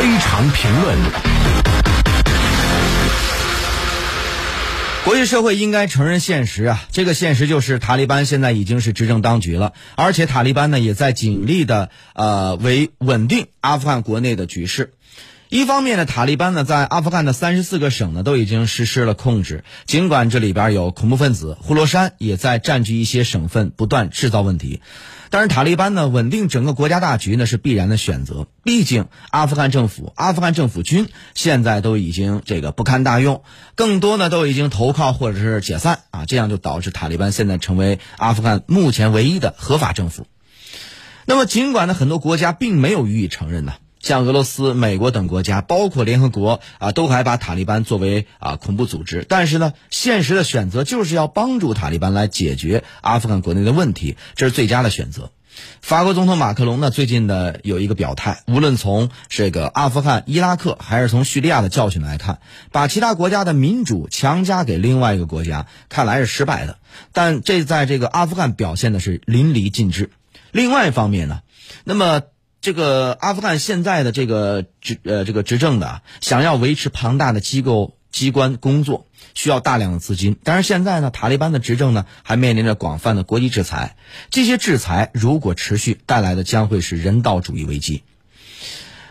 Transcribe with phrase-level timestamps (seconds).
[0.00, 0.96] 非常评论。
[5.04, 14.94] 国际社会应该承认现实啊，这个现实就是塔利班现在已经是执政当局了，而且塔利班呢也在尽力的呃为稳定阿富汗国内的局势。
[15.50, 24.80] 一方面呢，塔利班呢在阿富汗的三十四个省呢都已经实施了控制，尽管这里边有恐怖分子，呼罗珊也在占据一些省份，不断制造问题。
[25.28, 33.42] 但是塔利班呢稳定整个国家大局呢是必然的选择，毕竟阿富汗政府、阿富汗政府军现在都已经这个不堪大用，
[33.74, 40.28] 更多呢都已经投靠或者是解散啊，这样就导致塔利班现在成为阿富汗目前唯一的合法政府。
[41.26, 43.72] 那么尽管呢很多国家并没有予以承认呢。
[44.00, 49.26] 像俄罗斯、美国等国家，包括联合国啊，都还把塔利班作为啊恐怖组织。
[49.28, 55.30] 但是呢，现实的选择就是要帮助塔利班来解决阿富汗国内的问题，这是最佳的选择。
[55.82, 62.38] 法国总统马克龙呢，最近的有一个表态，无论从这个阿富汗、伊拉克，还是从叙利亚的教训来看，
[62.72, 66.78] 把其他国家的民主强加给另外一个国家，看来是失败的。
[67.12, 70.10] 但这在这个阿富汗表现的是淋漓尽致。
[70.52, 71.42] 另外一方面呢，
[71.84, 72.22] 那么。
[72.60, 80.36] 这个阿富汗现在的这个执呃这个执政的，想要维持庞大的机构机关工作，需要大量的资金。
[80.44, 83.96] 但是现在呢，塔利班的执政呢，还面临着广泛的国际制裁。
[84.28, 88.02] 这些制裁如果持续，带来的将会是人道主义危机。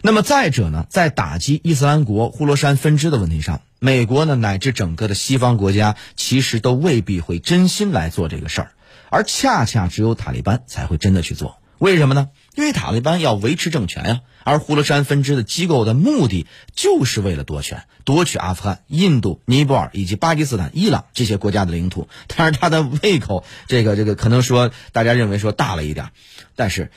[0.00, 8.72] 那么再者呢，在打击伊斯兰国呼罗珊分支的问题上，美国呢乃至整个的西方国家，其实都未必会真心来做这个事儿，
[9.10, 11.58] 而恰恰只有塔利班才会真的去做。
[11.78, 12.28] 为什么呢？
[12.54, 22.08] 因为塔利班要维持政权呀，而呼罗珊分支的机构的目的就是为了夺权，夺取阿富汗、印度、尼泊尔以及巴基斯坦、伊朗这些国家的领土。
[22.28, 26.10] 但是他的胃口，这个这个可能说大家认为说大了一点，
[26.56, 26.90] 但是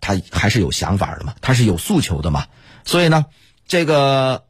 [0.00, 2.46] 他还是有想法的嘛，他是有诉求的嘛。
[2.84, 3.26] 所以呢，
[3.66, 4.44] 这个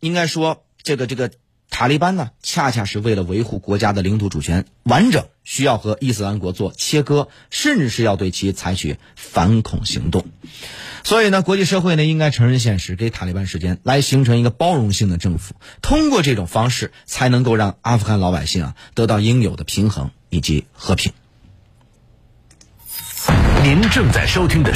[0.00, 1.30] 应该说这个这个。
[1.72, 10.26] 塔利班呢，恰恰是为了维护国家的领土主权完整，需要和伊斯兰国做切割，甚至是要对其采取反恐行动。
[11.02, 21.12] 所以呢，国际社会呢应该承认现实，给塔利班时间来形成一个包容性的政府，通过这种方式，才能够让阿富汗老百姓啊得到应有的平衡以及和平。
[23.64, 24.70] 您正在收听的。